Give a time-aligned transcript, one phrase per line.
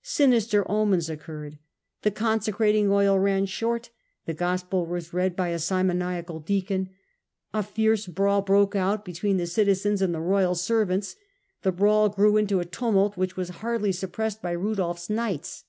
[0.00, 1.58] Sinister omens occurred:
[2.00, 3.90] the consecrating oil ran short;
[4.24, 6.88] the gospel was read by a simoniacal deacon;
[7.52, 11.16] a fierce brawl broke out between the citizens and the royal servants;
[11.60, 15.64] the brawl grew into a tumult which was hardly suppressed by Rudolfs knights.